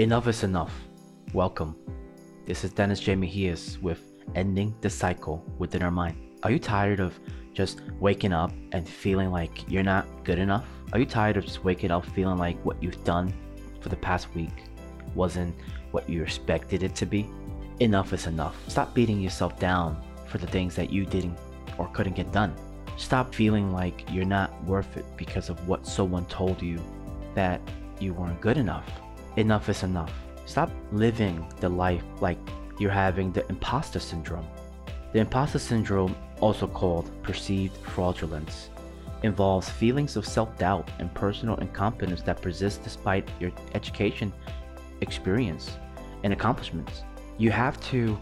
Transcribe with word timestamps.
Enough 0.00 0.28
is 0.28 0.44
enough. 0.44 0.72
Welcome. 1.34 1.76
This 2.46 2.64
is 2.64 2.72
Dennis 2.72 3.00
J. 3.00 3.16
Mejias 3.16 3.78
with 3.82 4.00
Ending 4.34 4.74
the 4.80 4.88
Cycle 4.88 5.44
Within 5.58 5.82
Our 5.82 5.90
Mind. 5.90 6.16
Are 6.42 6.50
you 6.50 6.58
tired 6.58 7.00
of 7.00 7.20
just 7.52 7.82
waking 8.00 8.32
up 8.32 8.50
and 8.72 8.88
feeling 8.88 9.30
like 9.30 9.70
you're 9.70 9.82
not 9.82 10.06
good 10.24 10.38
enough? 10.38 10.64
Are 10.94 10.98
you 10.98 11.04
tired 11.04 11.36
of 11.36 11.44
just 11.44 11.64
waking 11.64 11.90
up 11.90 12.06
feeling 12.06 12.38
like 12.38 12.56
what 12.64 12.82
you've 12.82 13.04
done 13.04 13.30
for 13.82 13.90
the 13.90 13.96
past 13.96 14.34
week 14.34 14.64
wasn't 15.14 15.54
what 15.90 16.08
you 16.08 16.22
expected 16.22 16.82
it 16.82 16.94
to 16.94 17.04
be? 17.04 17.28
Enough 17.80 18.14
is 18.14 18.26
enough. 18.26 18.56
Stop 18.68 18.94
beating 18.94 19.20
yourself 19.20 19.58
down 19.60 20.02
for 20.26 20.38
the 20.38 20.46
things 20.46 20.74
that 20.76 20.90
you 20.90 21.04
didn't 21.04 21.36
or 21.76 21.88
couldn't 21.88 22.16
get 22.16 22.32
done. 22.32 22.54
Stop 22.96 23.34
feeling 23.34 23.70
like 23.70 24.10
you're 24.10 24.24
not 24.24 24.64
worth 24.64 24.96
it 24.96 25.04
because 25.18 25.50
of 25.50 25.68
what 25.68 25.86
someone 25.86 26.24
told 26.24 26.62
you 26.62 26.80
that 27.34 27.60
you 27.98 28.14
weren't 28.14 28.40
good 28.40 28.56
enough 28.56 28.90
enough 29.36 29.68
is 29.68 29.82
enough. 29.82 30.12
Stop 30.46 30.70
living 30.92 31.46
the 31.60 31.68
life 31.68 32.02
like 32.20 32.38
you're 32.78 32.90
having 32.90 33.32
the 33.32 33.46
imposter 33.48 34.00
syndrome. 34.00 34.46
The 35.12 35.20
imposter 35.20 35.58
syndrome, 35.58 36.16
also 36.40 36.66
called 36.66 37.10
perceived 37.22 37.76
fraudulence, 37.76 38.70
involves 39.22 39.68
feelings 39.68 40.16
of 40.16 40.26
self 40.26 40.56
doubt 40.58 40.90
and 40.98 41.12
personal 41.14 41.56
incompetence 41.56 42.22
that 42.22 42.40
persist 42.40 42.82
despite 42.82 43.28
your 43.38 43.52
education, 43.74 44.32
experience, 45.00 45.76
and 46.24 46.32
accomplishments. 46.32 47.02
You 47.38 47.50
have 47.50 47.80
to 47.90 48.18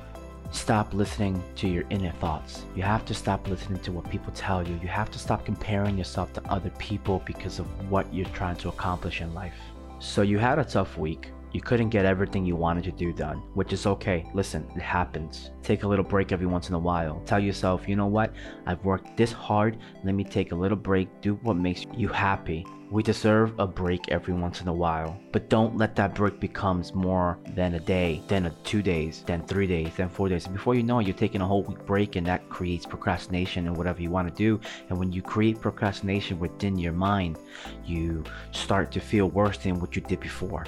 stop 0.50 0.94
listening 0.94 1.42
to 1.56 1.68
your 1.68 1.84
inner 1.90 2.12
thoughts. 2.12 2.64
You 2.74 2.82
have 2.82 3.04
to 3.06 3.14
stop 3.14 3.48
listening 3.48 3.80
to 3.80 3.92
what 3.92 4.10
people 4.10 4.32
tell 4.32 4.66
you. 4.66 4.78
You 4.82 4.88
have 4.88 5.10
to 5.10 5.18
stop 5.18 5.44
comparing 5.44 5.98
yourself 5.98 6.32
to 6.34 6.42
other 6.50 6.70
people 6.78 7.22
because 7.26 7.58
of 7.58 7.66
what 7.90 8.12
you're 8.12 8.26
trying 8.26 8.56
to 8.56 8.68
accomplish 8.68 9.20
in 9.20 9.34
life. 9.34 9.58
So 9.98 10.22
you 10.22 10.38
had 10.38 10.58
a 10.58 10.64
tough 10.64 10.96
week. 10.96 11.32
You 11.52 11.62
couldn't 11.62 11.88
get 11.88 12.04
everything 12.04 12.44
you 12.44 12.56
wanted 12.56 12.84
to 12.84 12.92
do 12.92 13.12
done, 13.12 13.38
which 13.54 13.72
is 13.72 13.86
okay. 13.86 14.28
Listen, 14.34 14.70
it 14.76 14.82
happens. 14.82 15.50
Take 15.62 15.82
a 15.82 15.88
little 15.88 16.04
break 16.04 16.30
every 16.30 16.46
once 16.46 16.68
in 16.68 16.74
a 16.74 16.78
while. 16.78 17.22
Tell 17.24 17.40
yourself, 17.40 17.88
you 17.88 17.96
know 17.96 18.06
what? 18.06 18.34
I've 18.66 18.84
worked 18.84 19.16
this 19.16 19.32
hard. 19.32 19.78
Let 20.04 20.14
me 20.14 20.24
take 20.24 20.52
a 20.52 20.54
little 20.54 20.76
break. 20.76 21.08
Do 21.22 21.34
what 21.42 21.56
makes 21.56 21.86
you 21.96 22.08
happy. 22.08 22.66
We 22.90 23.02
deserve 23.02 23.52
a 23.58 23.66
break 23.66 24.08
every 24.08 24.32
once 24.32 24.62
in 24.62 24.68
a 24.68 24.72
while, 24.72 25.20
but 25.30 25.50
don't 25.50 25.76
let 25.76 25.94
that 25.96 26.14
break 26.14 26.40
becomes 26.40 26.94
more 26.94 27.38
than 27.54 27.74
a 27.74 27.80
day, 27.80 28.22
then 28.28 28.46
a 28.46 28.50
two 28.64 28.80
days, 28.80 29.24
then 29.26 29.46
three 29.46 29.66
days, 29.66 29.92
then 29.94 30.08
four 30.08 30.30
days. 30.30 30.46
Before 30.46 30.74
you 30.74 30.82
know 30.82 30.98
it, 30.98 31.06
you're 31.06 31.14
taking 31.14 31.42
a 31.42 31.46
whole 31.46 31.64
week 31.64 31.84
break 31.84 32.16
and 32.16 32.26
that 32.26 32.48
creates 32.48 32.86
procrastination 32.86 33.66
and 33.66 33.76
whatever 33.76 34.00
you 34.00 34.10
want 34.10 34.28
to 34.28 34.34
do. 34.34 34.58
And 34.88 34.98
when 34.98 35.12
you 35.12 35.20
create 35.20 35.60
procrastination 35.60 36.38
within 36.38 36.78
your 36.78 36.94
mind, 36.94 37.38
you 37.84 38.24
start 38.52 38.90
to 38.92 39.00
feel 39.00 39.28
worse 39.28 39.58
than 39.58 39.80
what 39.80 39.94
you 39.94 40.00
did 40.00 40.20
before. 40.20 40.64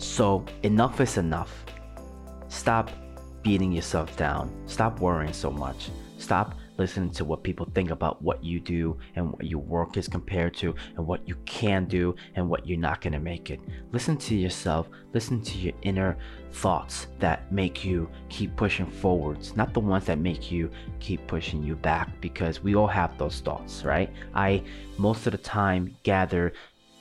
So 0.00 0.46
enough 0.62 0.98
is 1.02 1.18
enough. 1.18 1.66
Stop 2.48 2.90
beating 3.42 3.70
yourself 3.70 4.16
down. 4.16 4.50
Stop 4.66 4.98
worrying 4.98 5.34
so 5.34 5.50
much. 5.50 5.90
Stop 6.16 6.54
listening 6.78 7.10
to 7.10 7.22
what 7.26 7.42
people 7.42 7.68
think 7.74 7.90
about 7.90 8.22
what 8.22 8.42
you 8.42 8.60
do 8.60 8.96
and 9.14 9.30
what 9.30 9.44
your 9.44 9.60
work 9.60 9.98
is 9.98 10.08
compared 10.08 10.54
to 10.54 10.74
and 10.96 11.06
what 11.06 11.28
you 11.28 11.34
can 11.44 11.84
do 11.84 12.14
and 12.34 12.48
what 12.48 12.66
you're 12.66 12.78
not 12.78 13.02
going 13.02 13.12
to 13.12 13.18
make 13.18 13.50
it. 13.50 13.60
Listen 13.92 14.16
to 14.16 14.34
yourself, 14.34 14.88
listen 15.12 15.42
to 15.42 15.58
your 15.58 15.74
inner 15.82 16.16
thoughts 16.52 17.08
that 17.18 17.52
make 17.52 17.84
you 17.84 18.08
keep 18.30 18.56
pushing 18.56 18.86
forwards, 18.86 19.54
not 19.54 19.74
the 19.74 19.80
ones 19.80 20.06
that 20.06 20.18
make 20.18 20.50
you 20.50 20.70
keep 20.98 21.26
pushing 21.26 21.62
you 21.62 21.76
back 21.76 22.08
because 22.22 22.62
we 22.62 22.74
all 22.74 22.86
have 22.86 23.18
those 23.18 23.40
thoughts, 23.40 23.84
right? 23.84 24.10
I 24.34 24.62
most 24.96 25.26
of 25.26 25.32
the 25.32 25.38
time 25.38 25.94
gather 26.04 26.54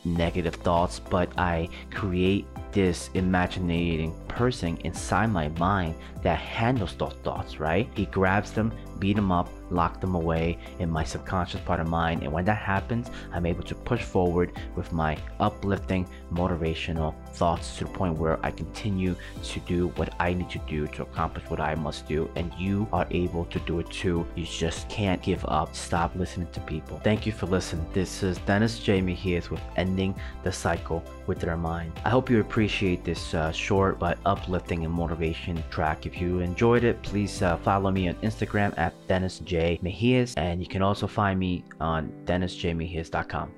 negative 0.05 0.55
thoughts, 0.55 0.99
but 0.99 1.29
I 1.37 1.69
create 1.91 2.45
this 2.71 3.09
imaginating 3.13 4.13
person 4.27 4.77
inside 4.83 5.27
my 5.27 5.47
mind 5.49 5.95
that 6.21 6.37
handles 6.37 6.93
those 6.95 7.13
thoughts, 7.23 7.59
right? 7.59 7.89
He 7.95 8.05
grabs 8.05 8.51
them, 8.51 8.73
beat 8.99 9.15
them 9.15 9.31
up, 9.31 9.49
lock 9.71 10.01
them 10.01 10.15
away 10.15 10.57
in 10.79 10.89
my 10.89 11.03
subconscious 11.03 11.61
part 11.61 11.79
of 11.79 11.87
mind. 11.87 12.23
And 12.23 12.31
when 12.31 12.45
that 12.45 12.57
happens, 12.57 13.09
I'm 13.31 13.45
able 13.45 13.63
to 13.63 13.75
push 13.75 14.03
forward 14.03 14.51
with 14.75 14.91
my 14.91 15.17
uplifting, 15.39 16.07
motivational 16.33 17.13
thoughts 17.33 17.77
to 17.77 17.85
the 17.85 17.91
point 17.91 18.17
where 18.17 18.43
I 18.45 18.51
continue 18.51 19.15
to 19.43 19.59
do 19.61 19.87
what 19.89 20.13
I 20.19 20.33
need 20.33 20.49
to 20.49 20.59
do 20.67 20.87
to 20.87 21.03
accomplish 21.03 21.49
what 21.49 21.59
I 21.59 21.75
must 21.75 22.07
do. 22.07 22.29
And 22.35 22.53
you 22.57 22.87
are 22.91 23.07
able 23.11 23.45
to 23.45 23.59
do 23.59 23.79
it 23.79 23.89
too. 23.89 24.27
You 24.35 24.45
just 24.45 24.89
can't 24.89 25.21
give 25.21 25.45
up. 25.45 25.75
Stop 25.75 26.15
listening 26.15 26.49
to 26.51 26.59
people. 26.61 26.99
Thank 27.03 27.25
you 27.25 27.31
for 27.31 27.45
listening. 27.45 27.85
This 27.93 28.23
is 28.23 28.37
Dennis 28.39 28.79
J. 28.79 29.01
Mejias 29.01 29.49
with 29.49 29.61
Ending 29.77 30.13
the 30.43 30.51
Cycle 30.51 31.03
with 31.27 31.39
Their 31.39 31.57
Mind. 31.57 31.93
I 32.03 32.09
hope 32.09 32.29
you 32.29 32.37
appreciate 32.59 33.05
this 33.05 33.33
uh, 33.33 33.53
short 33.53 33.97
but 33.99 34.17
uplifting 34.25 34.83
and 34.83 34.93
motivation 34.93 35.63
track. 35.69 36.05
If 36.05 36.19
you 36.19 36.39
enjoyed 36.39 36.83
it, 36.83 37.01
please 37.03 37.41
uh, 37.41 37.55
follow 37.55 37.89
me 37.89 38.09
on 38.09 38.15
Instagram 38.15 38.77
at 38.77 38.93
Dennis 39.07 39.39
J. 39.39 39.79
Mejias, 39.81 40.33
and 40.35 40.59
you 40.59 40.67
can 40.67 40.81
also 40.81 41.07
find 41.07 41.39
me 41.39 41.63
on 41.79 42.11
DennisJMejias.com. 42.25 43.53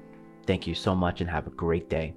Thank 0.45 0.67
you 0.67 0.75
so 0.75 0.93
much 0.93 1.19
and 1.19 1.27
have 1.27 1.47
a 1.47 1.49
great 1.49 1.89
day. 1.89 2.13